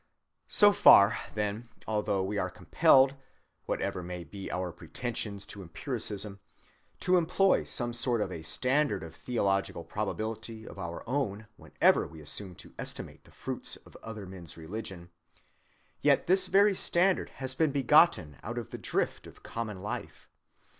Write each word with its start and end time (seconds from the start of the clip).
So 0.47 0.73
far, 0.73 1.19
then, 1.35 1.69
although 1.85 2.23
we 2.23 2.39
are 2.39 2.49
compelled, 2.49 3.13
whatever 3.67 4.01
may 4.01 4.23
be 4.23 4.49
our 4.51 4.71
pretensions 4.71 5.45
to 5.45 5.61
empiricism, 5.61 6.39
to 7.01 7.17
employ 7.17 7.65
some 7.65 7.93
sort 7.93 8.19
of 8.19 8.31
a 8.31 8.41
standard 8.41 9.03
of 9.03 9.13
theological 9.15 9.83
probability 9.83 10.67
of 10.67 10.79
our 10.79 11.07
own 11.07 11.45
whenever 11.55 12.07
we 12.07 12.19
assume 12.19 12.55
to 12.55 12.73
estimate 12.79 13.25
the 13.25 13.29
fruits 13.31 13.75
of 13.75 13.95
other 13.97 14.25
men's 14.25 14.57
religion, 14.57 15.11
yet 16.01 16.25
this 16.25 16.47
very 16.47 16.73
standard 16.73 17.29
has 17.35 17.53
been 17.53 17.71
begotten 17.71 18.37
out 18.41 18.57
of 18.57 18.71
the 18.71 18.79
drift 18.79 19.27
of 19.27 19.43
common 19.43 19.83
life. 19.83 20.27